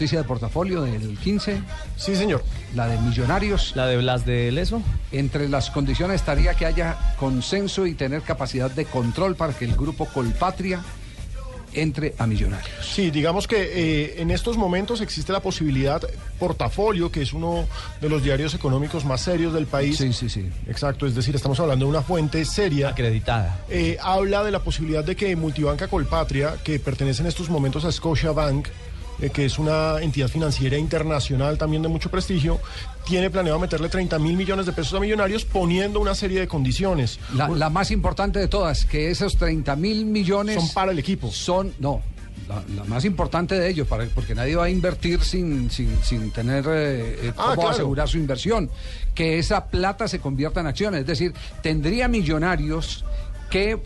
noticia 0.00 0.22
de 0.22 0.24
portafolio 0.24 0.80
del 0.80 1.18
15. 1.18 1.60
Sí, 1.98 2.16
señor. 2.16 2.42
La 2.74 2.86
de 2.86 2.96
Millonarios. 2.96 3.76
La 3.76 3.86
de 3.86 3.98
Blas 3.98 4.24
de 4.24 4.50
Leso. 4.50 4.80
Entre 5.12 5.46
las 5.46 5.68
condiciones 5.68 6.22
estaría 6.22 6.54
que 6.54 6.64
haya 6.64 6.96
consenso 7.18 7.86
y 7.86 7.92
tener 7.92 8.22
capacidad 8.22 8.70
de 8.70 8.86
control 8.86 9.36
para 9.36 9.52
que 9.52 9.66
el 9.66 9.76
grupo 9.76 10.06
Colpatria 10.06 10.80
entre 11.74 12.14
a 12.16 12.26
Millonarios. 12.26 12.70
Sí, 12.80 13.10
digamos 13.10 13.46
que 13.46 13.56
eh, 13.60 14.22
en 14.22 14.30
estos 14.30 14.56
momentos 14.56 15.02
existe 15.02 15.34
la 15.34 15.40
posibilidad, 15.40 16.00
Portafolio, 16.38 17.12
que 17.12 17.20
es 17.20 17.34
uno 17.34 17.66
de 18.00 18.08
los 18.08 18.22
diarios 18.22 18.54
económicos 18.54 19.04
más 19.04 19.20
serios 19.20 19.52
del 19.52 19.66
país. 19.66 19.98
Sí, 19.98 20.14
sí, 20.14 20.30
sí. 20.30 20.48
Exacto, 20.66 21.06
es 21.06 21.14
decir, 21.14 21.36
estamos 21.36 21.60
hablando 21.60 21.84
de 21.84 21.90
una 21.90 22.00
fuente 22.00 22.42
seria. 22.46 22.88
Acreditada. 22.88 23.66
Eh, 23.68 23.98
habla 24.00 24.44
de 24.44 24.50
la 24.50 24.60
posibilidad 24.60 25.04
de 25.04 25.14
que 25.14 25.36
Multibanca 25.36 25.88
Colpatria, 25.88 26.54
que 26.64 26.80
pertenece 26.80 27.20
en 27.20 27.28
estos 27.28 27.50
momentos 27.50 27.84
a 27.84 27.92
Scotiabank, 27.92 28.66
eh, 29.20 29.30
que 29.30 29.44
es 29.44 29.58
una 29.58 30.00
entidad 30.00 30.28
financiera 30.28 30.76
internacional 30.76 31.58
también 31.58 31.82
de 31.82 31.88
mucho 31.88 32.10
prestigio, 32.10 32.60
tiene 33.06 33.30
planeado 33.30 33.58
meterle 33.58 33.88
30 33.88 34.18
mil 34.18 34.36
millones 34.36 34.66
de 34.66 34.72
pesos 34.72 34.94
a 34.94 35.00
millonarios 35.00 35.44
poniendo 35.44 36.00
una 36.00 36.14
serie 36.14 36.40
de 36.40 36.48
condiciones. 36.48 37.18
La, 37.34 37.48
la 37.48 37.70
más 37.70 37.90
importante 37.90 38.38
de 38.38 38.48
todas, 38.48 38.84
que 38.84 39.10
esos 39.10 39.36
30 39.36 39.76
mil 39.76 40.06
millones... 40.06 40.56
Son 40.56 40.68
para 40.72 40.92
el 40.92 40.98
equipo. 40.98 41.30
Son, 41.30 41.72
no, 41.78 42.02
la, 42.48 42.62
la, 42.76 42.84
más 42.84 43.04
importante 43.04 43.54
de 43.54 43.68
ellos, 43.68 43.86
para, 43.86 44.04
porque 44.06 44.34
nadie 44.34 44.56
va 44.56 44.64
a 44.64 44.70
invertir 44.70 45.22
sin, 45.22 45.70
sin, 45.70 46.02
sin 46.02 46.30
tener 46.30 46.64
eh, 46.66 47.28
eh, 47.28 47.32
Ah, 47.36 47.42
cómo 47.50 47.54
claro. 47.54 47.70
asegurar 47.70 48.08
su 48.08 48.18
inversión. 48.18 48.70
Que 49.14 49.38
esa 49.38 49.66
plata 49.66 50.08
se 50.08 50.18
convierta 50.18 50.60
en 50.60 50.66
acciones. 50.66 51.00
Es 51.02 51.06
decir, 51.06 51.32
tendría 51.62 52.08
millonarios 52.08 53.04
que 53.50 53.80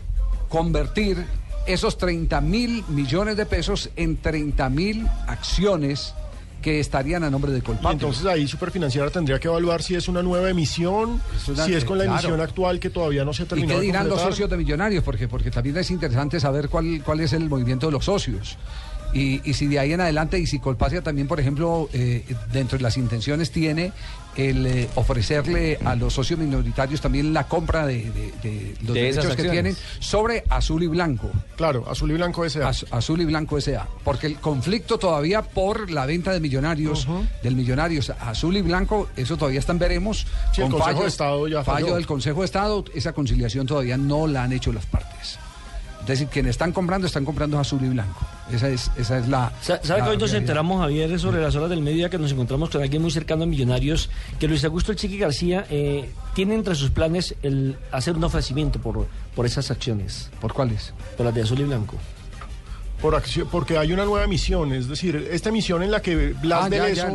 convertir 0.49 1.25
esos 1.67 1.97
30 1.97 2.41
mil 2.41 2.83
millones 2.89 3.37
de 3.37 3.45
pesos 3.45 3.89
en 3.95 4.17
30 4.17 4.69
mil 4.69 5.07
acciones 5.27 6.13
que 6.61 6.79
estarían 6.79 7.23
a 7.23 7.29
nombre 7.29 7.51
de 7.51 7.59
Y 7.59 7.61
Colpatria. 7.61 7.91
entonces 7.91 8.25
ahí 8.25 8.47
Superfinanciera 8.47 9.11
tendría 9.11 9.39
que 9.39 9.47
evaluar 9.47 9.83
si 9.83 9.93
es 9.93 10.07
una 10.07 10.23
nueva 10.23 10.49
emisión, 10.49 11.21
Es 11.35 11.47
una- 11.47 11.63
si 11.65 11.73
es 11.75 11.85
con 11.85 11.99
la 11.99 12.05
claro. 12.05 12.19
emisión 12.19 12.41
actual 12.41 12.79
que 12.79 12.89
todavía 12.89 13.23
no 13.23 13.33
se 13.33 13.43
ha 13.43 13.45
¿Y 13.45 13.49
terminado. 13.49 13.79
qué 13.79 13.81
de 13.81 13.91
dirán 13.91 14.09
los 14.09 14.19
socios 14.21 14.49
de 14.49 14.57
Millonarios? 14.57 15.03
Porque, 15.03 15.27
porque 15.27 15.51
también 15.51 15.77
es 15.77 15.91
interesante 15.91 16.39
saber 16.39 16.67
cuál, 16.69 17.03
cuál 17.05 17.19
es 17.19 17.33
el 17.33 17.47
movimiento 17.49 17.85
de 17.85 17.91
los 17.91 18.05
socios. 18.05 18.57
Y, 19.15 19.41
y 19.49 19.53
si 19.53 19.65
de 19.67 19.79
ahí 19.79 19.93
en 19.93 20.01
adelante, 20.01 20.37
y 20.37 20.45
si 20.45 20.59
Colpasia 20.59 21.01
también, 21.01 21.27
por 21.27 21.39
ejemplo, 21.39 21.89
eh, 21.93 22.23
dentro 22.51 22.77
de 22.77 22.83
las 22.83 22.97
intenciones 22.97 23.49
tiene 23.49 23.93
el 24.35 24.67
eh, 24.67 24.89
ofrecerle 24.95 25.79
a 25.85 25.95
los 25.95 26.11
socios 26.13 26.37
minoritarios 26.37 26.99
también 26.99 27.33
la 27.33 27.47
compra 27.47 27.87
de, 27.87 28.03
de- 28.11 28.33
de 28.43 28.75
los 28.83 28.93
De 28.93 29.01
derechos 29.03 29.33
que 29.37 29.43
tienen 29.49 29.77
sobre 29.99 30.43
azul 30.49 30.83
y 30.83 30.87
blanco. 30.87 31.31
Claro, 31.55 31.89
azul 31.89 32.11
y 32.11 32.15
blanco 32.15 32.43
S.A. 32.43 32.67
Az- 32.67 32.85
azul 32.91 33.21
y 33.21 33.25
blanco 33.25 33.57
SA. 33.61 33.87
Porque 34.03 34.27
el 34.27 34.35
conflicto 34.35 34.97
todavía 34.99 35.41
por 35.41 35.89
la 35.89 36.05
venta 36.05 36.33
de 36.33 36.41
millonarios, 36.41 37.07
del 37.41 37.55
millonarios 37.55 38.09
azul 38.19 38.57
y 38.57 38.61
blanco, 38.61 39.07
eso 39.15 39.37
todavía 39.37 39.61
están 39.61 39.79
veremos. 39.79 40.27
Sí, 40.53 40.61
el 40.61 40.69
Consejo 40.69 41.01
de 41.03 41.07
Estado 41.07 41.47
ya 41.47 41.63
falló. 41.63 41.85
fallo 41.85 41.95
del 41.95 42.05
Consejo 42.05 42.41
de 42.41 42.45
Estado, 42.45 42.83
esa 42.93 43.13
conciliación 43.13 43.65
todavía 43.65 43.95
no 43.95 44.27
la 44.27 44.43
han 44.43 44.51
hecho 44.51 44.73
las 44.73 44.85
partes. 44.85 45.39
Es 46.05 46.19
decir, 46.19 46.27
quienes 46.27 46.51
están 46.51 46.71
comprando, 46.71 47.07
están 47.07 47.25
comprando 47.25 47.59
azul 47.59 47.83
y 47.83 47.89
blanco. 47.89 48.19
Esa 48.51 48.69
es, 48.69 48.91
esa 48.95 49.17
es 49.17 49.27
la. 49.27 49.51
Sa- 49.61 49.79
¿Sabe 49.83 49.99
la 50.01 50.05
que 50.05 50.11
hoy 50.11 50.17
nos 50.17 50.33
enteramos, 50.33 50.79
Javier, 50.81 51.19
sobre 51.19 51.41
las 51.41 51.55
horas 51.55 51.69
del 51.69 51.81
mediodía 51.81 52.09
que 52.11 52.19
nos 52.19 52.31
encontramos 52.31 52.69
con 52.69 52.81
alguien 52.83 53.01
muy 53.01 53.09
cercano 53.09 53.43
a 53.43 53.47
Millonarios, 53.47 54.09
que 54.39 54.47
Luis 54.47 54.63
Augusto 54.65 54.91
El 54.91 54.99
Chiqui 54.99 55.17
García 55.17 55.65
eh, 55.71 56.09
tiene 56.35 56.53
entre 56.53 56.75
sus 56.75 56.91
planes 56.91 57.33
el 57.41 57.75
hacer 57.91 58.15
un 58.15 58.23
ofrecimiento 58.23 58.79
por, 58.79 59.07
por 59.35 59.45
esas 59.47 59.71
acciones, 59.71 60.29
¿Por 60.39 60.53
cuáles? 60.53 60.93
por 61.17 61.25
las 61.25 61.33
de 61.33 61.41
azul 61.41 61.59
y 61.59 61.63
blanco? 61.63 61.95
Por 63.05 63.13
acción, 63.15 63.47
porque 63.51 63.77
hay 63.77 63.93
una 63.93 64.03
nueva 64.03 64.23
emisión, 64.25 64.73
es 64.73 64.87
decir, 64.87 65.27
esta 65.31 65.49
emisión 65.49 65.83
en 65.83 65.91
la 65.91 66.01
que 66.01 66.33
Blas 66.33 66.63
Ah, 66.65 66.69
ya, 66.69 66.89
ya. 66.89 67.13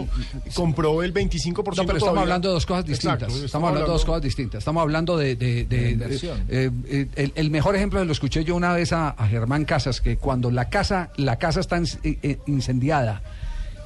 compró 0.54 1.02
el 1.02 1.12
25% 1.12 1.54
No, 1.76 1.84
pero 1.84 1.98
estamos 1.98 2.18
hablando 2.20 2.46
de 2.48 2.54
dos 2.54 2.64
cosas 2.64 2.84
distintas. 2.86 3.22
Exacto, 3.24 3.44
estamos, 3.44 3.68
hablando 3.68 3.86
de 3.88 3.92
dos 3.94 4.04
cosas 4.04 4.22
distintas. 4.22 4.58
Estamos 4.58 4.82
hablando 4.82 5.16
de... 5.16 5.34
de- 5.34 5.66
eh, 5.68 6.70
eh, 6.88 7.06
el, 7.16 7.32
el 7.34 7.50
mejor 7.50 7.74
ejemplo 7.74 8.04
lo 8.04 8.12
escuché 8.12 8.44
yo 8.44 8.54
una 8.54 8.72
vez 8.72 8.92
a, 8.92 9.08
a 9.10 9.26
Germán 9.26 9.64
Casas, 9.64 10.00
que 10.00 10.16
cuando 10.16 10.52
la 10.52 10.68
casa, 10.68 11.10
la 11.16 11.36
casa 11.40 11.58
está 11.58 11.82
eh, 12.04 12.38
incendiada 12.46 13.22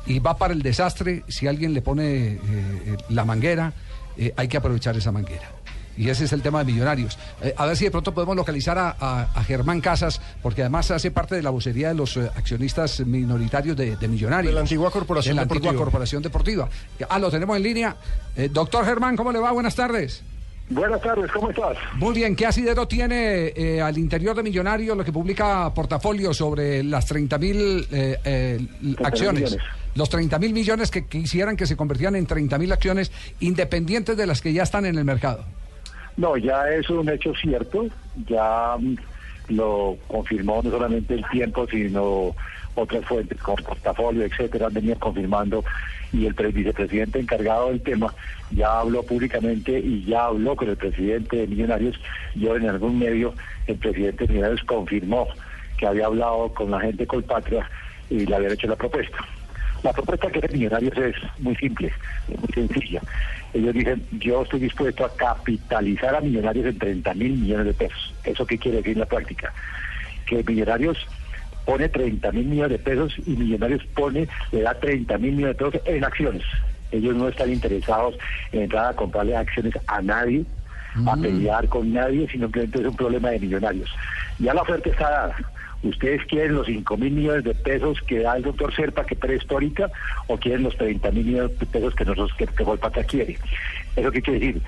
y 0.07 0.19
va 0.19 0.37
para 0.37 0.53
el 0.53 0.61
desastre, 0.61 1.25
si 1.29 1.47
alguien 1.47 1.73
le 1.73 1.81
pone 1.81 2.35
eh, 2.35 2.39
la 3.09 3.25
manguera, 3.25 3.73
hay 4.37 4.47
que 4.49 4.59
aprovechar 4.59 4.95
esa 4.99 5.11
manguera. 5.11 5.51
Y 5.97 6.09
ese 6.09 6.25
es 6.25 6.33
el 6.33 6.43
tema 6.43 6.59
de 6.65 6.73
Millonarios. 6.73 7.19
Eh, 7.43 7.55
a 7.57 7.67
ver 7.67 7.77
si 7.77 7.85
de 7.85 7.91
pronto 7.91 8.13
podemos 8.13 8.35
localizar 8.37 8.77
a, 8.79 8.97
a- 8.99 9.23
a 9.35 9.45
Germán 9.45 9.81
Casas, 9.81 10.21
porque 10.43 10.63
además 10.63 10.91
hace 10.91 11.11
parte 11.11 11.35
de 11.37 11.43
la 11.43 11.51
vocería 11.51 11.89
de 11.89 11.95
los 11.95 12.17
eh, 12.17 12.29
accionistas 12.37 13.01
minoritarios 13.01 13.77
de, 13.77 13.97
de 13.97 14.09
Millonarios. 14.09 14.51
De 14.51 14.55
la 14.55 14.61
antigua 14.63 14.91
Corporación 14.91 15.33
De 15.33 15.37
la 15.37 15.43
antigua 15.43 15.61
Deportiva. 15.73 15.85
Corporación 15.85 16.23
Deportiva. 16.23 16.69
Ah, 17.09 17.19
lo 17.19 17.31
tenemos 17.31 17.57
en 17.57 17.63
línea. 17.63 17.97
Eh, 18.37 18.49
doctor 18.53 18.85
Germán, 18.85 19.17
¿cómo 19.17 19.31
le 19.33 19.39
va? 19.39 19.53
Buenas 19.53 19.75
tardes. 19.77 20.23
Buenas 20.71 21.03
tardes, 21.03 21.31
¿cómo 21.31 21.51
estás? 21.51 21.77
Muy 21.97 22.15
bien, 22.15 22.35
¿qué 22.35 22.47
asidero 22.47 22.89
tiene 22.89 23.53
eh, 23.55 23.83
al 23.83 23.99
interior 23.99 24.35
de 24.35 24.43
Millonarios 24.43 24.97
lo 24.97 25.05
que 25.05 25.13
publica 25.13 25.73
Portafolio 25.75 26.33
sobre 26.33 26.83
las 26.83 27.05
30 27.05 27.39
mil 27.39 27.87
eh, 27.93 28.19
eh, 28.25 28.67
acciones? 29.05 29.43
millones. 29.53 29.69
Los 29.95 30.09
30 30.09 30.39
mil 30.39 30.55
millones 30.55 30.91
que 30.91 31.07
quisieran 31.07 31.57
que 31.57 31.67
se 31.67 31.77
convirtieran 31.77 32.17
en 32.17 32.27
30 32.27 32.57
mil 32.59 32.73
acciones 32.73 33.13
independientes 33.41 34.17
de 34.17 34.27
las 34.27 34.41
que 34.41 34.53
ya 34.55 34.63
están 34.63 34.87
en 34.87 34.97
el 34.97 35.05
mercado. 35.05 35.45
No, 36.17 36.37
ya 36.37 36.69
es 36.71 36.89
un 36.91 37.09
hecho 37.09 37.33
cierto, 37.35 37.89
ya 38.15 38.77
mm, 38.79 38.97
lo 39.49 39.99
confirmó 40.07 40.61
no 40.63 40.71
solamente 40.71 41.15
el 41.15 41.25
tiempo, 41.31 41.67
sino 41.67 42.35
otras 42.75 43.05
fuentes 43.07 43.41
como 43.41 43.57
portafolio, 43.57 44.25
etcétera, 44.25 44.67
han 44.67 44.75
venido 44.75 44.99
confirmando 44.99 45.65
y 46.13 46.27
el 46.27 46.35
pre- 46.35 46.53
vicepresidente 46.53 47.19
encargado 47.19 47.69
del 47.69 47.83
tema 47.83 48.15
ya 48.51 48.79
habló 48.81 49.05
públicamente 49.05 49.79
y 49.79 50.05
ya 50.05 50.27
habló 50.27 50.55
con 50.57 50.69
el 50.69 50.77
presidente 50.77 51.37
de 51.39 51.47
Millonarios. 51.49 52.01
Yo 52.35 52.57
en 52.57 52.69
algún 52.69 52.99
medio, 52.99 53.35
el 53.67 53.79
presidente 53.79 54.27
de 54.27 54.33
Millonarios 54.35 54.65
confirmó 54.65 55.29
que 55.77 55.87
había 55.87 56.07
hablado 56.07 56.53
con 56.55 56.71
la 56.71 56.81
gente 56.81 57.07
Colpatria 57.07 57.69
y 58.09 58.27
le 58.27 58.37
habían 58.37 58.53
hecho 58.53 58.69
la 58.69 58.77
propuesta. 58.77 59.17
La 59.85 59.93
propuesta 59.93 60.31
que 60.31 60.39
hace 60.39 60.57
Millonarios 60.57 60.97
es 60.97 61.15
muy 61.41 61.55
simple, 61.57 61.93
es 62.29 62.41
muy 62.41 62.49
sencilla. 62.55 63.03
Ellos 63.53 63.75
dicen, 63.75 64.03
yo 64.13 64.43
estoy 64.43 64.61
dispuesto 64.61 65.05
a 65.05 65.15
capitalizar 65.15 66.17
a 66.17 66.23
Millonarios 66.23 66.65
en 66.65 66.79
30 66.79 67.13
mil 67.13 67.37
millones 67.37 67.67
de 67.67 67.75
pesos. 67.75 68.15
¿Eso 68.25 68.47
qué 68.47 68.57
quiere 68.57 68.79
decir 68.79 68.95
en 68.95 69.01
la 69.01 69.07
práctica? 69.07 69.53
Que 70.25 70.43
Millonarios 70.43 71.07
pone 71.67 71.91
30 71.91 72.33
mil 72.33 72.47
millones 72.47 72.73
de 72.73 72.79
pesos 72.79 73.15
y 73.27 73.33
Millonarios 73.33 73.85
pone, 73.95 74.27
le 74.53 74.63
da 74.63 74.73
30 74.73 75.19
mil 75.19 75.33
millones 75.33 75.59
de 75.59 75.65
pesos 75.67 75.81
en 75.85 76.03
acciones. 76.03 76.43
Ellos 76.91 77.15
no 77.15 77.29
están 77.29 77.53
interesados 77.53 78.17
en 78.53 78.63
entrar 78.63 78.87
a 78.87 78.97
comprarle 78.97 79.37
acciones 79.37 79.75
a 79.87 80.01
nadie, 80.01 80.47
a 81.07 81.15
pelear 81.15 81.69
con 81.69 81.93
nadie, 81.93 82.27
sino 82.33 82.51
que 82.51 82.63
es 82.63 82.75
un 82.75 82.97
problema 82.97 83.29
de 83.29 83.39
Millonarios. 83.39 83.95
Ya 84.39 84.55
la 84.55 84.63
oferta 84.63 84.89
está 84.89 85.11
dada. 85.11 85.37
¿Ustedes 85.85 86.25
quieren 86.27 86.55
los 86.55 86.67
5 86.67 86.97
mil 86.97 87.13
millones 87.13 87.45
de 87.45 87.55
pesos 87.55 88.01
que 88.07 88.21
da 88.21 88.37
el 88.37 88.43
doctor 88.43 88.75
Serpa, 88.75 89.05
que 89.05 89.15
prehistórica, 89.17 89.91
o 90.29 90.37
quieren 90.39 90.63
los 90.63 90.77
30 90.77 91.11
mil 91.13 91.25
millones 91.27 91.59
de 91.59 91.67
pesos 91.67 91.95
que 91.95 92.05
nosotros 92.05 92.33
que, 92.39 92.47
que 92.47 92.65
Colpatria 92.65 93.05
quiere? 93.05 93.39
¿Eso 93.95 94.11
qué 94.11 94.23
quiere 94.23 94.41
decir? 94.41 94.63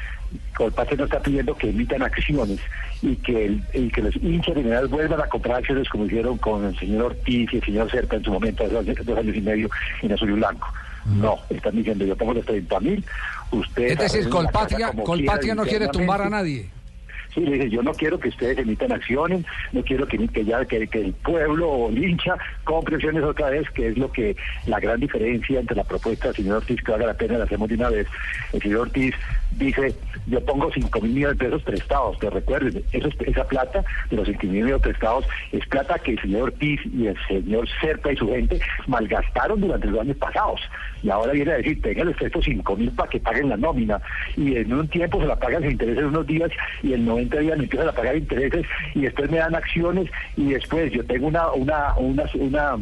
Colpatria 0.57 0.99
no 0.99 1.05
está 1.05 1.21
pidiendo 1.23 1.57
que 1.57 1.71
emitan 1.71 2.03
acciones 2.03 2.61
y 3.03 3.17
que, 3.17 3.47
el- 3.47 3.63
y 3.73 3.89
que 3.91 4.03
los 4.03 4.15
hinchas 4.17 4.55
generales 4.55 4.91
vuelvan 4.91 5.21
a 5.21 5.27
comprar 5.29 5.57
acciones 5.57 5.89
como 5.89 6.05
hicieron 6.07 6.37
con 6.39 6.65
el 6.65 6.79
señor 6.79 7.05
Ortiz 7.07 7.49
y 7.53 7.57
el 7.57 7.65
señor 7.65 7.91
Serpa 7.91 8.17
en 8.17 8.25
su 8.25 8.31
momento, 8.33 8.65
hace 8.65 8.75
dos- 8.75 9.07
dos 9.07 9.19
años 9.19 9.37
y 9.37 9.41
medio, 9.41 9.71
en 10.03 10.13
azul 10.13 10.31
y 10.31 10.35
blanco. 10.35 10.69
No, 11.07 11.39
están 11.51 11.77
diciendo, 11.77 12.05
yo 12.05 12.17
pongo 12.17 12.35
los 12.35 12.45
30 12.45 12.81
mil, 12.81 13.05
ustedes... 13.53 13.93
Es 13.93 13.99
decir, 14.13 14.29
Colpatria 15.05 15.37
quieran 15.41 15.57
no 15.57 15.63
quiere 15.63 15.87
tumbar 15.89 16.21
a 16.23 16.29
nadie. 16.31 16.69
Sí, 17.37 17.43
le 17.43 17.53
dice, 17.53 17.69
yo 17.69 17.83
no 17.83 17.93
quiero 17.93 18.19
que 18.19 18.31
ustedes 18.31 18.57
emitan 18.57 18.91
acciones, 18.93 19.45
no 19.73 19.83
quiero 19.85 20.09
que, 20.09 20.19
ya 20.43 20.65
que, 20.65 20.89
el 20.91 21.13
pueblo 21.23 21.69
o 21.69 21.91
el 21.91 22.03
hincha 22.03 22.35
compre 22.65 22.97
acciones 22.97 23.23
otra 23.23 23.51
vez, 23.51 23.69
que 23.71 23.89
es 23.89 23.99
lo 23.99 24.11
que 24.11 24.35
la 24.67 24.81
gran 24.81 24.99
diferencia 24.99 25.61
entre 25.61 25.77
la 25.77 25.85
propuesta 25.85 26.29
del 26.29 26.37
señor 26.37 26.57
Ortiz, 26.57 26.83
que 26.83 26.93
valga 26.93 27.07
la 27.09 27.15
pena, 27.15 27.37
la 27.37 27.45
hacemos 27.45 27.69
de 27.69 27.75
una 27.75 27.91
vez. 27.91 28.07
El 28.55 28.63
señor 28.63 28.81
Ortiz 28.81 29.15
dice, 29.51 29.95
yo 30.27 30.41
pongo 30.47 30.73
5 30.73 30.99
mil 31.03 31.13
millones 31.13 31.39
de 31.39 31.45
pesos 31.45 31.63
prestados, 31.63 32.17
pero 32.19 32.33
recuerden, 32.33 32.83
eso, 32.93 33.09
es- 33.09 33.21
esa 33.29 33.45
plata 33.47 33.85
de 34.11 34.17
los 34.17 34.27
5 34.27 34.41
mil 34.47 34.63
millones 34.65 34.81
prestados 34.83 35.27
es 35.53 35.67
plata 35.67 35.99
que 35.99 36.13
el 36.13 36.21
señor 36.23 36.43
Ortiz 36.45 36.81
y 36.87 37.07
el 37.09 37.17
señor 37.29 37.69
Serpa 37.83 38.13
y 38.13 38.17
su 38.17 38.29
gente 38.31 38.59
malgastaron 38.87 39.61
durante 39.61 39.89
los 39.89 40.01
años 40.01 40.17
pasados. 40.17 40.61
Y 41.03 41.11
ahora 41.11 41.33
viene 41.35 41.53
a 41.53 41.57
decir, 41.59 41.81
tengan 41.83 42.09
estos 42.19 42.45
5 42.45 42.77
mil 42.77 42.91
para 42.93 43.11
que 43.11 43.21
paguen 43.21 43.51
la 43.51 43.57
nómina. 43.59 44.01
Y 44.37 44.57
en 44.57 44.73
un 44.73 44.89
tiempo 44.89 45.21
se 45.21 45.27
la 45.27 45.37
pagan 45.37 45.63
sin 45.63 45.73
intereses 45.73 46.05
unos 46.05 46.27
días 46.27 46.51
y 46.83 46.95
en 46.95 47.05
90 47.05 47.26
días 47.31 47.59
me 47.59 47.65
empiezan 47.65 47.89
a 47.89 47.93
pagar 47.93 48.17
intereses 48.17 48.67
y 48.95 49.03
después 49.03 49.31
me 49.31 49.39
dan 49.39 49.55
acciones 49.55 50.11
y 50.37 50.53
después 50.53 50.93
yo 50.93 51.05
tengo 51.05 51.29
una 51.29 51.53
una 51.53 51.95
una 51.97 52.25
una, 52.35 52.77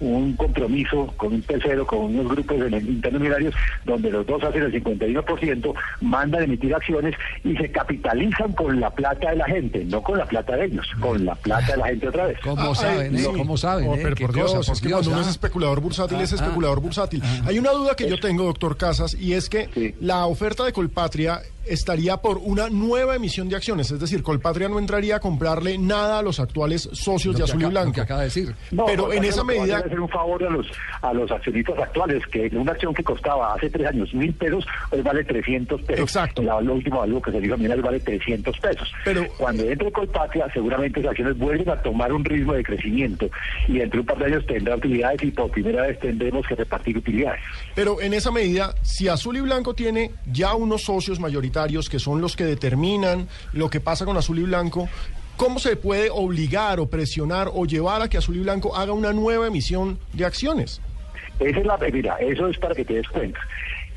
un 0.00 0.34
compromiso 0.36 1.06
con 1.16 1.32
un 1.34 1.42
tercero, 1.42 1.86
con 1.86 2.00
unos 2.00 2.28
grupos 2.28 2.58
de 2.58 2.78
intermediarios, 2.78 3.54
donde 3.84 4.10
los 4.10 4.26
dos 4.26 4.42
hacen 4.44 4.62
el 4.62 4.72
51%, 4.84 5.74
mandan 6.02 6.40
a 6.42 6.44
emitir 6.44 6.74
acciones 6.74 7.14
y 7.44 7.56
se 7.56 7.70
capitalizan 7.70 8.52
con 8.52 8.78
la 8.80 8.90
plata 8.90 9.30
de 9.30 9.36
la 9.36 9.46
gente, 9.46 9.84
no 9.84 10.02
con 10.02 10.18
la 10.18 10.26
plata 10.26 10.56
de 10.56 10.66
ellos, 10.66 10.86
con 11.00 11.24
la 11.24 11.34
plata 11.34 11.72
de 11.72 11.76
la 11.78 11.86
gente 11.86 12.08
otra 12.08 12.26
vez. 12.26 12.38
¿Cómo 12.42 12.74
saben? 12.74 13.16
eh? 13.16 13.24
¿Cómo 13.36 13.56
saben? 13.56 13.88
Oh, 13.88 13.94
eh? 13.94 14.00
pero 14.02 14.16
¿Qué 14.16 14.26
por 14.26 14.34
Dios, 14.34 14.54
cosa, 14.54 14.60
es 14.72 14.78
por 14.78 14.82
que 14.82 14.88
Dios, 14.88 14.98
cuando 15.00 15.10
uno 15.12 15.18
ah? 15.18 15.22
es 15.22 15.28
especulador 15.28 15.80
bursátil, 15.80 16.20
es 16.20 16.32
Ah, 16.32 16.36
especulador 16.36 16.80
bursátil. 16.80 17.22
Hay 17.46 17.58
una 17.58 17.70
duda 17.72 17.94
que 17.96 18.08
yo 18.08 18.18
tengo, 18.20 18.44
doctor 18.44 18.76
Casas, 18.76 19.14
y 19.18 19.32
es 19.32 19.48
que 19.48 19.68
Sí. 19.74 19.94
la 20.00 20.26
oferta 20.26 20.64
de 20.64 20.72
Colpatria 20.72 21.40
estaría 21.64 22.18
por 22.18 22.38
una 22.38 22.68
nueva 22.70 23.16
emisión 23.16 23.48
de 23.48 23.56
acciones, 23.56 23.90
es 23.90 23.98
decir, 23.98 24.22
Colpatria 24.22 24.68
no 24.68 24.78
entraría 24.78 25.16
a 25.16 25.20
comprarle 25.20 25.78
nada 25.78 26.20
a 26.20 26.22
los 26.22 26.38
actuales 26.38 26.88
socios 26.92 27.32
Lo 27.34 27.38
de 27.38 27.44
Azul 27.44 27.60
y 27.60 27.64
lo 27.64 27.70
Blanco. 27.70 27.92
que 27.92 28.00
acaba 28.02 28.20
de 28.20 28.26
decir. 28.26 28.54
No, 28.70 28.84
pero 28.86 29.04
porque 29.04 29.16
en 29.18 29.24
esa 29.24 29.42
medida- 29.42 29.82
hacer 29.86 30.00
un 30.00 30.08
favor 30.08 30.44
a 30.44 30.50
los 30.50 30.66
a 31.02 31.12
los 31.12 31.30
accionistas 31.30 31.78
actuales, 31.78 32.26
que 32.26 32.48
una 32.54 32.72
acción 32.72 32.92
que 32.94 33.02
costaba 33.04 33.54
hace 33.54 33.70
tres 33.70 33.86
años 33.88 34.12
mil 34.14 34.32
pesos, 34.34 34.66
hoy 34.90 35.02
vale 35.02 35.24
300 35.24 35.80
pesos. 35.82 36.02
Exacto. 36.02 36.42
La, 36.42 36.60
lo 36.60 36.74
último 36.74 36.98
valor 37.00 37.22
que 37.22 37.30
se 37.32 37.40
dijo 37.40 37.54
a 37.54 37.56
Mineral 37.56 37.82
vale 37.82 38.00
300 38.00 38.58
pesos. 38.58 38.92
Pero- 39.04 39.26
Cuando 39.38 39.62
entre 39.64 39.90
Colpatria, 39.92 40.46
seguramente 40.52 41.00
esas 41.00 41.10
acciones 41.10 41.38
vuelven 41.38 41.68
a 41.70 41.80
tomar 41.82 42.12
un 42.12 42.24
ritmo 42.24 42.52
de 42.54 42.62
crecimiento 42.62 43.28
y 43.68 43.78
dentro 43.78 43.98
de 43.98 44.00
un 44.00 44.06
par 44.06 44.18
de 44.18 44.24
años 44.26 44.46
tendrá 44.46 44.76
utilidades 44.76 45.22
y 45.22 45.30
por 45.30 45.50
primera 45.50 45.82
vez 45.82 45.98
tendremos 46.00 46.46
que 46.46 46.54
repartir 46.54 46.96
utilidades. 46.98 47.40
Pero 47.74 48.00
en 48.00 48.14
esa 48.14 48.30
medida, 48.30 48.74
si 48.82 49.08
Azul 49.08 49.36
y 49.36 49.40
Blanco 49.40 49.74
tiene 49.74 50.12
ya 50.30 50.54
unos 50.54 50.82
socios 50.82 51.20
mayoritarios 51.20 51.88
que 51.88 51.98
son 51.98 52.20
los 52.20 52.36
que 52.36 52.44
determinan 52.44 53.28
lo 53.52 53.68
que 53.70 53.80
pasa 53.80 54.04
con 54.04 54.16
Azul 54.16 54.38
y 54.38 54.42
Blanco, 54.42 54.88
¿cómo 55.36 55.58
se 55.58 55.76
puede 55.76 56.08
obligar 56.10 56.80
o 56.80 56.86
presionar 56.86 57.48
o 57.52 57.66
llevar 57.66 58.02
a 58.02 58.08
que 58.08 58.18
Azul 58.18 58.36
y 58.36 58.40
Blanco 58.40 58.76
haga 58.76 58.92
una 58.92 59.12
nueva 59.12 59.46
emisión 59.46 59.98
de 60.12 60.24
acciones? 60.24 60.80
Esa 61.38 61.60
es 61.60 61.66
la, 61.66 61.78
mira, 61.92 62.16
eso 62.16 62.48
es 62.48 62.58
para 62.58 62.74
que 62.74 62.84
te 62.84 62.94
des 62.94 63.08
cuenta. 63.08 63.38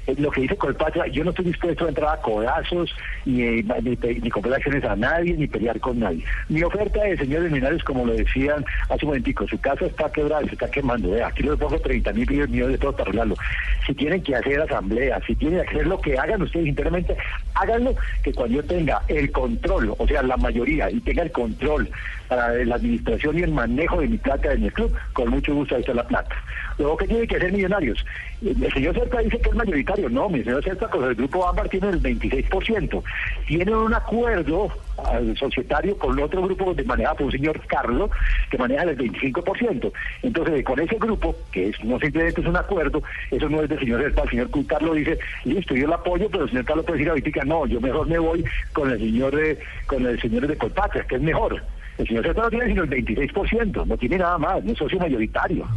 Eh, 0.10 0.16
Lo 0.18 0.32
que 0.32 0.42
dice 0.42 0.58
Colpatria, 0.58 1.06
yo 1.08 1.24
no 1.24 1.30
estoy 1.30 1.46
dispuesto 1.46 1.86
a 1.86 1.90
entrar 1.90 2.14
a 2.18 2.22
codazos, 2.22 2.94
ni, 3.26 3.44
ni, 3.84 3.96
pe- 3.96 4.20
ni 4.22 4.30
comprar 4.30 4.56
acciones 4.56 4.84
a 4.84 4.96
nadie, 4.96 5.34
ni 5.36 5.48
pelear 5.48 5.80
con 5.80 6.00
nadie. 6.00 6.24
Mi 6.48 6.64
oferta 6.64 7.06
es, 7.08 7.20
señores 7.20 7.52
Linares, 7.52 7.84
como 7.84 8.06
lo 8.06 8.14
decían 8.14 8.66
hace 8.90 9.06
un 9.06 9.10
momentico, 9.10 9.48
su 9.48 9.60
casa 9.60 9.86
está 9.86 10.12
quebrada, 10.12 10.44
se 10.46 10.54
está 10.54 10.70
quemando. 10.70 11.12
Vea, 11.12 11.28
aquí 11.28 11.44
les 11.44 11.56
pongo 11.58 11.80
30 11.80 12.12
mil 12.14 12.28
millones 12.30 12.72
de 12.74 12.78
pesos 12.78 12.96
para 12.96 13.04
arreglarlo. 13.10 13.38
Si 13.86 13.94
tienen 13.94 14.22
que 14.24 14.36
hacer 14.36 14.62
asamblea, 14.62 15.20
si 15.28 15.36
tienen 15.36 15.62
que 15.64 15.70
hacer 15.70 15.88
lo 15.88 16.00
que 16.02 16.18
hagan 16.18 16.42
ustedes 16.42 16.68
internamente, 16.68 17.16
háganlo, 17.54 17.96
que 18.24 18.34
cuando 18.34 18.56
yo 18.58 18.64
tenga 18.64 19.02
el 19.08 19.32
control, 19.32 19.94
o 19.98 20.08
sea, 20.08 20.24
la 20.24 20.38
mayoría, 20.38 20.90
y 20.90 21.00
tenga 21.02 21.24
el 21.24 21.32
control 21.32 21.90
para 22.28 22.54
la 22.64 22.76
administración 22.76 23.38
y 23.40 23.42
el 23.44 23.52
manejo 23.52 24.00
de 24.02 24.08
mi 24.08 24.18
plata 24.18 24.54
en 24.54 24.64
el 24.66 24.74
club, 24.74 24.94
con 25.14 25.30
mucho 25.30 25.54
gusto 25.54 25.76
ahí 25.76 25.82
está 25.82 25.94
la 25.94 26.08
plata. 26.08 26.36
Luego, 26.78 26.96
¿qué 26.98 27.08
tiene 27.08 27.28
que 27.28 27.36
hacer 27.36 27.52
Millonarios? 27.52 28.06
El 28.42 28.72
señor 28.72 28.96
Cerca 28.96 29.20
dice 29.20 29.38
que 29.42 29.50
es 29.50 29.56
mayoritario. 29.56 29.99
No, 30.08 30.30
señor 30.30 30.64
Cerca 30.64 30.88
con 30.88 31.04
el 31.04 31.16
grupo 31.16 31.48
Ámbar 31.48 31.68
tiene 31.70 31.90
el 31.90 32.02
26%. 32.02 33.04
Tienen 33.48 33.76
un 33.76 33.94
acuerdo 33.94 34.70
al 35.06 35.36
societario 35.38 35.98
con 35.98 36.20
otro 36.20 36.42
grupo 36.44 36.74
de 36.74 36.84
manejado 36.84 37.18
por 37.18 37.26
un 37.26 37.32
señor 37.32 37.60
Carlos 37.68 38.12
que 38.50 38.58
maneja 38.58 38.84
el 38.84 38.98
25%. 38.98 39.92
Entonces, 40.22 40.64
con 40.64 40.80
ese 40.80 40.96
grupo, 40.98 41.36
que 41.52 41.70
es, 41.70 41.84
no 41.84 42.00
simplemente 42.00 42.42
es 42.42 42.48
un 42.48 42.56
acuerdo, 42.56 43.02
eso 43.32 43.50
no 43.50 43.62
es 43.62 43.70
del 43.70 43.80
señor 43.80 44.02
Cerca, 44.02 44.24
el 44.24 44.30
señor 44.30 44.50
Carlos 44.68 44.96
dice, 44.96 45.20
listo, 45.44 45.76
yo 45.76 45.88
lo 45.88 45.96
apoyo, 45.96 46.30
pero 46.30 46.44
el 46.44 46.50
señor 46.50 46.66
Carlos 46.66 46.86
puede 46.86 47.00
decir 47.00 47.10
ahorita, 47.10 47.46
no, 47.46 47.66
yo 47.66 47.82
mejor 47.82 48.08
me 48.08 48.20
voy 48.20 48.44
con 48.74 48.92
el 48.92 49.00
señor 49.00 49.36
de, 49.36 49.58
con 49.88 50.06
el 50.06 50.22
señor 50.22 50.48
de 50.48 50.58
Colpatria, 50.58 51.06
que 51.06 51.16
es 51.16 51.22
mejor. 51.22 51.62
El 52.00 52.08
señor 52.08 52.24
Cerca 52.26 52.42
no 52.44 52.50
tiene 52.50 52.68
sino 52.68 52.84
el 52.84 52.90
26%, 52.90 53.86
no 53.86 53.98
tiene 53.98 54.18
nada 54.18 54.38
más, 54.38 54.64
no 54.64 54.72
es 54.72 54.78
socio 54.78 54.98
mayoritario. 55.00 55.68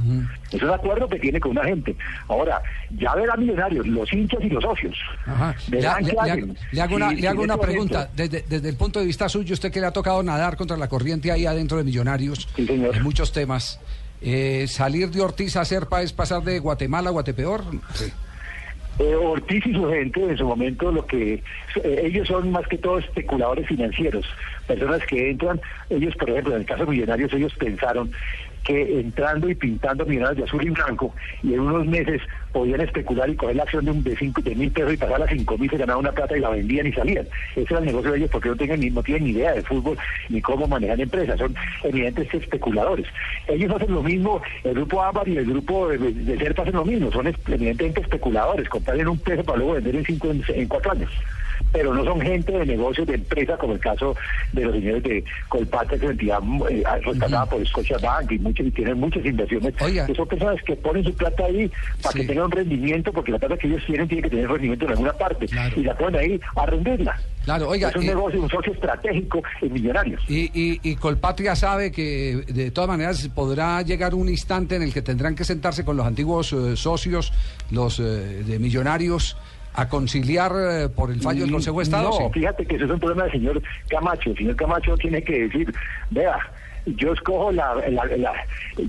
Es 0.52 0.62
un 0.62 0.70
acuerdo 0.70 1.08
que 1.08 1.18
tiene 1.18 1.40
con 1.40 1.50
una 1.50 1.64
gente. 1.64 1.96
Ahora, 2.28 2.62
ya 2.96 3.14
verán 3.16 3.40
millonarios, 3.40 3.86
los 3.88 4.10
hinchas 4.12 4.38
y 4.42 4.48
los 4.48 4.62
socios. 4.62 4.96
Ajá. 5.26 5.54
Le, 5.68 5.80
le- 5.80 5.86
hago, 6.80 6.94
una, 6.96 7.10
Si- 7.10 7.16
le 7.16 7.28
hago 7.28 7.42
una 7.42 7.56
pregunta. 7.56 8.08
Desde, 8.14 8.44
desde 8.48 8.68
el 8.68 8.76
punto 8.76 9.00
de 9.00 9.06
vista 9.06 9.28
suyo, 9.28 9.52
usted 9.54 9.72
que 9.72 9.80
le 9.80 9.86
ha 9.86 9.92
tocado 9.92 10.22
nadar 10.22 10.56
contra 10.56 10.76
la 10.76 10.88
corriente 10.88 11.32
ahí 11.32 11.44
adentro 11.44 11.76
de 11.78 11.84
Millonarios, 11.84 12.48
Sí, 12.54 12.66
señor. 12.66 12.96
en 12.96 13.02
muchos 13.02 13.32
temas, 13.32 13.80
eh, 14.20 14.66
¿salir 14.68 15.10
de 15.10 15.20
Ortiz 15.22 15.56
a 15.56 15.64
Serpa 15.64 16.02
es 16.02 16.12
pasar 16.12 16.42
de 16.44 16.60
Guatemala 16.60 17.08
a 17.08 17.12
Guatepeor? 17.12 17.64
Sí. 17.94 18.12
Eh, 18.98 19.14
Ortiz 19.14 19.66
y 19.66 19.72
su 19.72 19.88
gente 19.88 20.22
en 20.22 20.36
su 20.36 20.46
momento 20.46 20.92
lo 20.92 21.06
que 21.06 21.42
eh, 21.82 22.00
ellos 22.04 22.28
son 22.28 22.50
más 22.50 22.66
que 22.68 22.78
todo 22.78 22.98
especuladores 22.98 23.66
financieros, 23.66 24.26
personas 24.66 25.04
que 25.06 25.30
entran, 25.30 25.60
ellos 25.88 26.14
por 26.16 26.28
ejemplo 26.28 26.54
en 26.54 26.60
el 26.60 26.66
caso 26.66 26.84
de 26.84 26.90
Millonarios 26.90 27.32
ellos 27.32 27.54
pensaron 27.54 28.12
que 28.64 29.00
entrando 29.00 29.48
y 29.48 29.54
pintando 29.54 30.06
millonarios 30.06 30.38
de 30.38 30.44
azul 30.44 30.64
y 30.64 30.70
blanco 30.70 31.14
y 31.42 31.54
en 31.54 31.60
unos 31.60 31.86
meses 31.86 32.22
podían 32.52 32.80
especular 32.80 33.28
y 33.30 33.36
coger 33.36 33.56
la 33.56 33.62
acción 33.62 33.84
de, 33.84 33.90
un, 33.90 34.02
de, 34.02 34.16
cinco, 34.16 34.42
de 34.42 34.54
mil 34.54 34.70
pesos 34.70 34.92
y 34.92 34.96
pasar 34.96 35.22
a 35.22 35.26
cinco 35.26 35.56
mil, 35.56 35.70
se 35.70 35.78
ganaban 35.78 36.00
una 36.00 36.12
plata 36.12 36.36
y 36.36 36.40
la 36.40 36.50
vendían 36.50 36.86
y 36.86 36.92
salían. 36.92 37.26
Ese 37.56 37.66
era 37.70 37.78
el 37.78 37.86
negocio 37.86 38.12
de 38.12 38.18
ellos 38.18 38.30
porque 38.30 38.50
no, 38.50 38.56
tengan 38.56 38.80
ni, 38.80 38.90
no 38.90 39.02
tienen 39.02 39.24
ni 39.24 39.30
idea 39.30 39.52
de 39.52 39.62
fútbol 39.62 39.96
ni 40.28 40.40
cómo 40.40 40.68
manejar 40.68 41.00
empresas, 41.00 41.38
son 41.38 41.54
evidentes 41.82 42.32
especuladores. 42.34 43.06
Ellos 43.48 43.72
hacen 43.74 43.92
lo 43.92 44.02
mismo, 44.02 44.42
el 44.64 44.74
grupo 44.74 45.02
Ámbar 45.02 45.28
y 45.28 45.38
el 45.38 45.46
grupo 45.46 45.88
de, 45.88 45.98
de 45.98 46.54
hacen 46.56 46.74
lo 46.74 46.84
mismo, 46.84 47.10
son 47.10 47.26
evidentemente 47.26 48.02
especuladores, 48.02 48.68
comprar 48.68 48.98
en 49.00 49.08
un 49.08 49.18
peso 49.18 49.42
para 49.42 49.58
luego 49.58 49.74
vender 49.74 49.96
en, 49.96 50.04
cinco, 50.04 50.30
en 50.30 50.68
cuatro 50.68 50.92
años 50.92 51.10
pero 51.72 51.94
no 51.94 52.04
son 52.04 52.20
gente 52.20 52.52
de 52.52 52.66
negocios 52.66 53.06
de 53.06 53.14
empresa 53.14 53.56
como 53.56 53.72
el 53.74 53.80
caso 53.80 54.14
de 54.52 54.64
los 54.64 54.74
señores 54.74 55.02
de 55.02 55.24
Colpatria, 55.48 55.98
que 55.98 56.04
es 56.06 56.10
entidad 56.12 56.40
eh, 56.70 56.82
rescatada 57.04 57.46
por 57.46 57.66
Scotiabank 57.66 58.30
y, 58.32 58.38
muchos, 58.38 58.66
y 58.66 58.70
tienen 58.70 58.98
muchas 59.00 59.24
inversiones. 59.24 59.74
Oiga. 59.80 60.06
que 60.06 60.14
son 60.14 60.28
personas 60.28 60.62
que 60.64 60.76
ponen 60.76 61.04
su 61.04 61.14
plata 61.14 61.44
ahí 61.44 61.70
para 62.02 62.12
Sí. 62.12 62.20
que 62.20 62.26
tengan 62.26 62.44
un 62.46 62.50
rendimiento, 62.52 63.12
porque 63.12 63.32
la 63.32 63.38
plata 63.38 63.56
que 63.56 63.66
ellos 63.68 63.82
tienen 63.86 64.06
tiene 64.08 64.22
que 64.22 64.30
tener 64.30 64.48
rendimiento 64.50 64.84
en 64.84 64.90
alguna 64.92 65.12
parte, 65.14 65.46
Claro. 65.46 65.80
y 65.80 65.84
la 65.84 65.96
ponen 65.96 66.20
ahí 66.20 66.40
a 66.56 66.66
rendirla. 66.66 67.18
Claro, 67.44 67.68
oiga, 67.68 67.88
es 67.88 67.96
un 67.96 68.04
y- 68.04 68.06
negocio, 68.06 68.40
un 68.42 68.48
socio 68.48 68.72
estratégico 68.72 69.42
en 69.60 69.72
millonarios. 69.72 70.22
Y, 70.28 70.50
y, 70.54 70.80
y 70.82 70.96
Colpatria 70.96 71.56
sabe 71.56 71.90
que 71.90 72.44
de 72.46 72.70
todas 72.70 72.88
maneras 72.88 73.28
podrá 73.34 73.82
llegar 73.82 74.14
un 74.14 74.28
instante 74.28 74.76
en 74.76 74.82
el 74.82 74.92
que 74.92 75.02
tendrán 75.02 75.34
que 75.34 75.44
sentarse 75.44 75.84
con 75.84 75.96
los 75.96 76.06
antiguos 76.06 76.52
eh, 76.52 76.76
socios, 76.76 77.32
los 77.70 77.98
eh, 77.98 78.02
de 78.02 78.58
millonarios, 78.58 79.36
a 79.74 79.88
conciliar 79.88 80.52
eh, 80.54 80.88
por 80.88 81.10
el 81.10 81.20
fallo 81.20 81.42
del 81.42 81.50
Consejo 81.52 81.78
de 81.78 81.84
Estado. 81.84 82.10
No, 82.10 82.16
sí. 82.16 82.24
fíjate 82.34 82.66
que 82.66 82.76
eso 82.76 82.84
es 82.84 82.90
un 82.90 83.00
problema 83.00 83.22
del 83.24 83.32
señor 83.32 83.62
Camacho. 83.88 84.30
El 84.30 84.36
señor 84.36 84.56
Camacho 84.56 84.96
tiene 84.98 85.22
que 85.24 85.44
decir, 85.48 85.72
vea, 86.10 86.36
yo 86.86 87.12
escojo 87.12 87.52
la, 87.52 87.74
la- 87.90 88.04
la- 88.16 88.32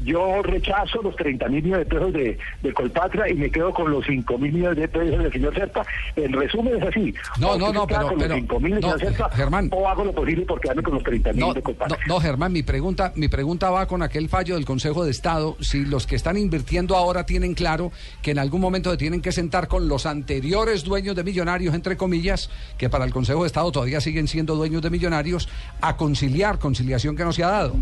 yo 0.04 0.42
rechazo 0.44 1.02
los 1.02 1.16
30 1.16 1.48
mil 1.50 1.64
millones 1.64 1.88
de 1.88 1.96
pesos 1.96 2.14
de, 2.14 2.38
de 2.62 2.74
Colpatria 2.74 3.30
y 3.30 3.34
me 3.36 3.50
quedo 3.52 3.74
con 3.74 3.92
los 3.92 4.06
5 4.06 4.38
mil 4.38 4.52
millones 4.54 4.78
de 4.78 4.88
pesos 4.88 5.18
del 5.20 5.32
señor 5.32 5.54
Serpa. 5.56 5.86
En 6.16 6.34
resumen 6.34 6.76
es 6.82 6.88
así. 6.88 7.14
No, 7.40 7.58
no, 7.58 7.72
no, 7.74 7.86
pero- 7.88 8.08
con 8.08 8.18
pero- 8.18 8.30
los 8.30 8.38
5 8.40 8.60
mil 8.60 8.80
no, 8.80 8.98
Serpa, 8.98 9.30
Germán. 9.32 9.70
o 9.74 9.88
hago 9.88 10.04
lo 10.06 10.12
posible 10.14 10.46
por 10.46 10.60
quedarme 10.60 10.84
con 10.84 10.94
los 10.96 11.04
30 11.04 11.32
mil 11.34 11.40
No, 11.42 11.54
de 11.54 11.60
no, 11.60 11.64
Colpatria. 11.64 12.00
no, 12.08 12.20
Germán, 12.20 12.52
mi 12.54 12.64
pregunta, 12.64 13.12
mi 13.16 13.28
pregunta 13.28 13.70
va 13.70 13.86
con 13.88 14.02
aquel 14.02 14.30
fallo 14.30 14.56
del 14.56 14.66
Consejo 14.66 15.04
de 15.06 15.12
Estado. 15.12 15.58
Si 15.60 15.86
los 15.86 16.08
que 16.08 16.16
están 16.16 16.38
invirtiendo 16.38 16.96
ahora 16.96 17.26
tienen 17.26 17.54
claro 17.54 17.92
que 18.22 18.32
en 18.32 18.40
algún 18.40 18.62
momento 18.62 18.90
se 18.92 18.98
tienen 18.98 19.22
que 19.22 19.32
sentar 19.32 19.68
con 19.68 19.88
los 19.88 20.06
anteriores 20.06 20.84
dueños 20.84 21.16
de 21.16 21.24
millonarios, 21.24 21.76
entre 21.76 21.98
comillas, 21.98 22.50
que 22.78 22.90
para 22.90 23.06
el 23.06 23.14
Consejo 23.14 23.42
de 23.44 23.48
Estado 23.48 23.72
todavía 23.72 24.02
siguen 24.02 24.28
siendo 24.28 24.56
dueños 24.56 24.82
de 24.82 24.90
millonarios, 24.90 25.50
a 25.82 25.98
conciliar, 25.98 26.60
conciliación 26.60 27.16
que 27.16 27.24
no 27.24 27.32
se 27.34 27.44
ha 27.44 27.50
dado. 27.50 27.76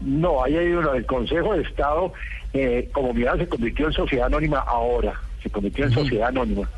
No, 0.00 0.44
ahí 0.44 0.56
hay 0.56 0.72
uno. 0.72 0.94
El 0.94 1.06
Consejo 1.06 1.54
de 1.54 1.62
Estado, 1.62 2.12
eh, 2.52 2.88
como 2.92 3.12
mirá, 3.12 3.36
se 3.36 3.48
convirtió 3.48 3.86
en 3.86 3.92
sociedad 3.92 4.26
anónima 4.26 4.58
ahora. 4.58 5.14
Se 5.42 5.50
convirtió 5.50 5.84
en 5.84 5.92
sociedad 5.92 6.28
anónima. 6.28 6.68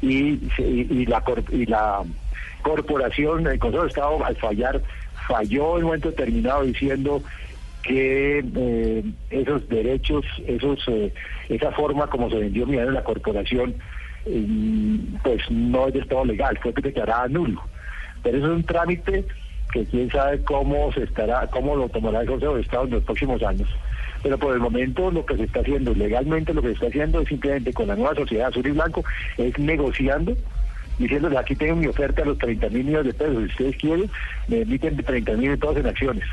Y, 0.00 0.34
y, 0.58 0.86
y 0.90 1.06
la, 1.06 1.22
y 1.50 1.66
la 1.66 2.02
corporación, 2.62 3.46
el 3.46 3.58
Consejo 3.58 3.84
de 3.84 3.88
Estado, 3.88 4.24
al 4.24 4.36
fallar, 4.36 4.82
falló 5.26 5.76
en 5.76 5.84
un 5.84 5.88
momento 5.88 6.10
determinado 6.10 6.62
diciendo 6.64 7.22
que 7.82 8.44
eh, 8.56 9.04
esos 9.30 9.68
derechos, 9.68 10.24
esos 10.46 10.86
eh, 10.88 11.12
esa 11.48 11.72
forma 11.72 12.06
como 12.08 12.28
se 12.30 12.36
vendió 12.36 12.66
Millán 12.66 12.88
en 12.88 12.94
la 12.94 13.04
corporación, 13.04 13.74
eh, 14.26 14.98
pues 15.22 15.42
no 15.50 15.88
es 15.88 15.94
del 15.94 16.06
todo 16.06 16.24
legal, 16.24 16.58
fue 16.62 16.72
declarada 16.72 17.28
nulo. 17.28 17.62
Pero 18.22 18.38
eso 18.38 18.46
es 18.46 18.52
un 18.52 18.64
trámite 18.64 19.24
que 19.72 19.84
quién 19.84 20.10
sabe 20.10 20.42
cómo 20.42 20.92
se 20.92 21.04
estará, 21.04 21.46
cómo 21.48 21.76
lo 21.76 21.88
tomará 21.88 22.20
el 22.20 22.26
Consejo 22.26 22.54
de 22.54 22.62
Estado 22.62 22.84
en 22.84 22.90
los 22.90 23.04
próximos 23.04 23.42
años. 23.42 23.68
Pero 24.22 24.38
por 24.38 24.54
el 24.54 24.60
momento 24.60 25.10
lo 25.10 25.24
que 25.24 25.36
se 25.36 25.44
está 25.44 25.60
haciendo, 25.60 25.94
legalmente 25.94 26.52
lo 26.54 26.62
que 26.62 26.68
se 26.68 26.74
está 26.74 26.86
haciendo 26.86 27.20
es 27.20 27.28
simplemente 27.28 27.72
con 27.72 27.88
la 27.88 27.96
nueva 27.96 28.14
sociedad 28.14 28.48
azul 28.48 28.66
y 28.66 28.70
blanco, 28.70 29.04
es 29.36 29.58
negociando, 29.58 30.36
diciéndole 30.98 31.38
aquí 31.38 31.54
tengo 31.54 31.76
mi 31.76 31.86
oferta 31.86 32.22
a 32.22 32.26
los 32.26 32.38
30 32.38 32.68
mil 32.70 32.84
millones 32.84 33.06
de 33.06 33.14
pesos, 33.14 33.36
si 33.38 33.44
ustedes 33.44 33.76
quieren, 33.76 34.10
me 34.48 34.62
emiten 34.62 34.96
30 34.96 35.32
mil 35.34 35.50
de 35.50 35.56
todos 35.56 35.76
en 35.76 35.86
acciones. 35.86 36.24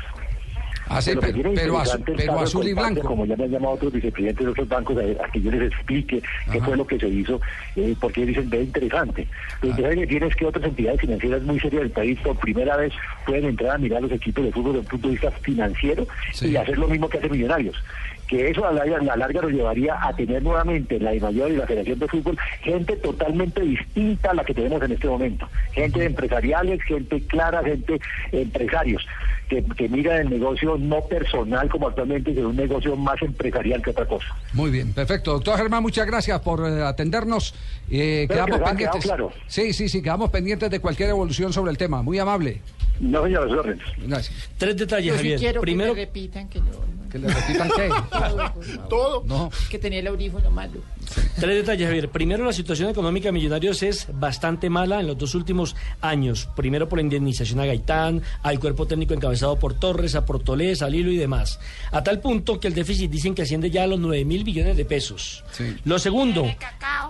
Ah, 0.88 1.02
sí, 1.02 1.12
Pero 1.16 2.38
azul 2.40 2.68
y 2.68 2.72
blanco. 2.72 3.02
Como 3.02 3.26
ya 3.26 3.36
me 3.36 3.44
han 3.44 3.50
llamado 3.50 3.74
otros 3.74 3.92
vicepresidentes 3.92 4.44
de 4.44 4.50
otros 4.52 4.68
bancos, 4.68 4.96
a, 4.98 5.24
a 5.24 5.30
que 5.30 5.40
yo 5.40 5.50
les 5.50 5.72
explique 5.72 6.22
qué 6.52 6.60
fue 6.60 6.76
lo 6.76 6.86
que 6.86 6.98
se 6.98 7.08
hizo, 7.08 7.40
eh, 7.74 7.94
porque 8.00 8.24
dicen, 8.24 8.48
ve 8.48 8.62
interesante. 8.62 9.26
Lo 9.62 9.70
interesante 9.70 10.00
que 10.02 10.06
tiene 10.06 10.26
es 10.26 10.36
que 10.36 10.46
otras 10.46 10.64
entidades 10.64 11.00
financieras 11.00 11.42
muy 11.42 11.58
serias 11.60 11.82
del 11.82 11.90
país 11.90 12.18
por 12.20 12.36
primera 12.38 12.76
vez 12.76 12.92
pueden 13.26 13.46
entrar 13.46 13.76
a 13.76 13.78
mirar 13.78 14.02
los 14.02 14.12
equipos 14.12 14.44
de 14.44 14.52
fútbol 14.52 14.72
desde 14.74 14.80
un 14.80 14.86
punto 14.86 15.08
de 15.08 15.12
vista 15.14 15.30
financiero 15.32 16.06
Sí. 16.32 16.48
y 16.50 16.56
hacer 16.56 16.78
lo 16.78 16.86
mismo 16.88 17.08
que 17.08 17.18
hace 17.18 17.28
Millonarios. 17.28 17.76
Que 18.28 18.50
eso 18.50 18.66
a 18.66 18.72
la, 18.72 18.84
larga- 18.84 18.98
a 19.00 19.02
la 19.04 19.16
larga 19.16 19.42
nos 19.42 19.52
llevaría 19.52 19.96
a 20.02 20.14
tener 20.14 20.42
nuevamente 20.42 20.96
en 20.96 21.04
la 21.04 21.14
mayor 21.14 21.50
y 21.52 21.56
la 21.56 21.66
Federación 21.66 21.98
de 21.98 22.08
Fútbol 22.08 22.36
gente 22.62 22.96
totalmente 22.96 23.60
distinta 23.62 24.30
a 24.30 24.34
la 24.34 24.44
que 24.44 24.54
tenemos 24.54 24.82
en 24.82 24.92
este 24.92 25.06
momento. 25.06 25.48
Gente 25.72 26.04
empresariales, 26.04 26.82
gente 26.82 27.20
clara, 27.26 27.62
gente 27.62 28.00
empresarios, 28.32 29.06
que, 29.48 29.62
que 29.76 29.88
mira 29.88 30.20
el 30.20 30.28
negocio 30.30 30.76
no 30.78 31.00
personal 31.02 31.68
como 31.68 31.88
actualmente, 31.88 32.34
sino 32.34 32.48
un 32.48 32.56
negocio 32.56 32.96
más 32.96 33.20
empresarial 33.22 33.80
que 33.82 33.90
otra 33.90 34.06
cosa. 34.06 34.26
Muy 34.52 34.70
bien, 34.70 34.92
perfecto. 34.92 35.32
Doctor 35.32 35.58
Germán, 35.58 35.82
muchas 35.82 36.06
gracias 36.06 36.40
por 36.40 36.66
eh, 36.68 36.82
atendernos. 36.82 37.54
Eh, 37.90 38.26
quedamos 38.28 38.58
que 38.58 38.64
pendientes. 38.64 39.04
claro. 39.04 39.32
Sí, 39.46 39.72
sí, 39.72 39.88
sí, 39.88 40.02
quedamos 40.02 40.30
pendientes 40.30 40.68
de 40.70 40.80
cualquier 40.80 41.10
evolución 41.10 41.52
sobre 41.52 41.70
el 41.70 41.78
tema. 41.78 42.02
Muy 42.02 42.18
amable. 42.18 42.60
No, 42.98 43.22
señor. 43.24 43.76
Gracias. 44.06 44.48
Tres 44.58 44.76
detalles, 44.76 45.06
Yo 45.06 45.12
sí 45.12 45.18
Javier. 45.18 45.38
quiero 45.38 45.60
Primero, 45.60 45.94
que 45.94 46.00
me 46.00 46.06
repitan 46.06 46.48
que, 46.48 46.58
no- 46.60 46.85
Que 47.16 47.26
le 47.26 47.32
repitan 47.32 47.70
qué. 47.76 47.90
todo. 48.90 49.22
No. 49.26 49.50
que 49.70 49.78
tenía 49.78 50.00
el 50.00 50.06
audífono 50.08 50.50
malo. 50.50 50.80
Tres 51.38 51.56
detalles, 51.56 51.86
Javier. 51.86 52.08
Primero, 52.10 52.44
la 52.44 52.52
situación 52.52 52.90
económica 52.90 53.28
de 53.28 53.32
Millonarios 53.32 53.82
es 53.82 54.08
bastante 54.12 54.68
mala 54.70 55.00
en 55.00 55.06
los 55.06 55.16
dos 55.18 55.34
últimos 55.34 55.76
años. 56.00 56.48
Primero 56.56 56.88
por 56.88 56.98
la 56.98 57.02
indemnización 57.02 57.60
a 57.60 57.66
Gaitán, 57.66 58.22
al 58.42 58.58
cuerpo 58.58 58.86
técnico 58.86 59.14
encabezado 59.14 59.58
por 59.58 59.74
Torres, 59.74 60.14
a 60.14 60.24
Portolés, 60.24 60.82
a 60.82 60.88
Lilo 60.88 61.10
y 61.10 61.16
demás. 61.16 61.58
A 61.90 62.02
tal 62.02 62.20
punto 62.20 62.60
que 62.60 62.68
el 62.68 62.74
déficit 62.74 63.10
dicen 63.10 63.34
que 63.34 63.42
asciende 63.42 63.70
ya 63.70 63.84
a 63.84 63.86
los 63.86 63.98
9 63.98 64.24
mil 64.24 64.44
millones 64.44 64.76
de 64.76 64.84
pesos. 64.84 65.44
Sí. 65.52 65.76
Lo 65.84 65.98
segundo, 65.98 66.46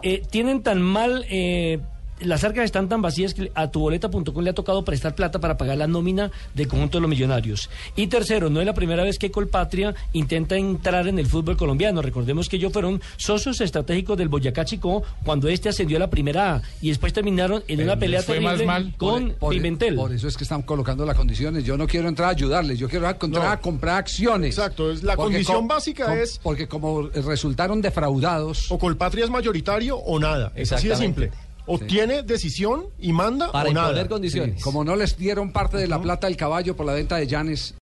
eh, 0.03 0.23
tienen 0.31 0.63
tan 0.63 0.83
mal... 0.83 1.25
eh, 1.29 1.81
las 2.21 2.45
arcas 2.45 2.65
están 2.65 2.89
tan 2.89 3.03
vacías 3.03 3.35
que 3.35 3.51
a 3.55 3.71
tuboleta.com 3.71 4.43
le 4.43 4.51
ha 4.51 4.55
tocado 4.55 4.85
prestar 4.85 5.15
plata 5.15 5.39
para 5.41 5.57
pagar 5.57 5.77
la 5.79 5.87
nómina 5.87 6.31
del 6.55 6.69
conjunto 6.69 6.99
de 6.99 7.03
los 7.03 7.11
millonarios. 7.11 7.69
Y 7.95 8.07
tercero, 8.07 8.49
no 8.51 8.61
es 8.61 8.67
la 8.67 8.75
primera 8.75 9.03
vez 9.03 9.19
que 9.19 9.31
Colpatria 9.31 9.95
intenta 10.13 10.57
entrar 10.57 11.07
en 11.09 11.19
el 11.19 11.27
fútbol 11.27 11.57
colombiano. 11.57 12.01
Recordemos 12.03 12.49
que 12.49 12.57
ellos 12.57 12.73
fueron 12.73 13.01
socios 13.17 13.61
estratégicos 13.61 14.17
del 14.17 14.29
Boyacá 14.29 14.65
Chico 14.65 15.03
cuando 15.25 15.49
este 15.49 15.69
ascendió 15.69 15.97
a 15.99 16.01
la 16.01 16.11
primera 16.11 16.55
A 16.57 16.63
y 16.81 16.89
después 16.89 17.13
terminaron 17.13 17.63
en 17.69 17.77
Pero 17.79 17.83
una 17.93 17.99
pelea 17.99 18.21
les 18.21 18.27
fue 18.27 18.41
más 18.41 18.53
terrible 18.53 18.67
mal. 18.67 18.95
con 18.97 19.31
Por- 19.39 19.53
Pimentel. 19.53 19.95
Por 19.97 20.13
eso 20.13 20.29
es 20.29 20.37
que 20.37 20.45
están 20.45 20.63
colocando 20.63 21.05
las 21.05 21.17
condiciones. 21.17 21.65
Yo 21.65 21.77
no 21.77 21.87
quiero 21.87 22.09
entrar 22.09 22.29
a 22.29 22.33
ayudarles, 22.33 22.79
yo 22.79 22.89
quiero 22.89 23.09
entrar 23.09 23.29
No. 23.45 23.51
a 23.51 23.57
comprar 23.61 23.99
acciones. 23.99 24.57
Exacto, 24.57 24.91
es 24.91 25.03
la 25.03 25.17
condición 25.17 25.69
básica 25.69 26.15
es- 26.21 26.39
Porque 26.43 26.67
como 26.69 27.03
resultaron 27.09 27.83
defraudados. 27.83 28.71
O 28.71 28.79
Colpatria 28.79 29.25
es 29.25 29.31
mayoritario 29.31 29.97
o 29.97 30.19
nada. 30.19 30.53
Es 30.55 30.73
así 30.73 30.89
de 30.89 30.97
simple. 30.97 31.31
O 31.67 31.79
tiene 31.79 32.23
decisión 32.23 32.87
y 32.99 33.13
manda 33.13 33.51
Para 33.51 33.71
o 33.71 33.73
nada. 33.73 33.89
imponer 33.89 34.09
condiciones. 34.09 34.63
Como 34.63 34.85
no 34.85 34.95
les 34.97 35.17
dieron 35.19 35.53
parte 35.53 35.77
de 35.77 35.89
la 35.89 36.01
plata 36.01 36.29
del 36.29 36.37
caballo 36.37 36.77
por 36.77 36.87
la 36.87 36.93
venta 36.95 37.17
de 37.17 37.27
Llanes, 37.27 37.75